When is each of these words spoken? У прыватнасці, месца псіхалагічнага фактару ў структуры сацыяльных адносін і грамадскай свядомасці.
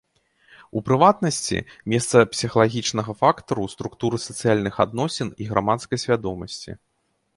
У 0.79 0.81
прыватнасці, 0.87 1.57
месца 1.93 2.15
псіхалагічнага 2.33 3.11
фактару 3.21 3.59
ў 3.65 3.69
структуры 3.77 4.17
сацыяльных 4.27 4.75
адносін 4.89 5.27
і 5.45 5.51
грамадскай 5.51 5.97
свядомасці. 6.07 6.71